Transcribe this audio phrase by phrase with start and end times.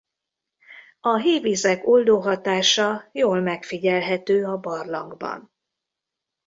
[1.01, 5.51] A hévizek oldó hatása jól megfigyelhető a barlangban.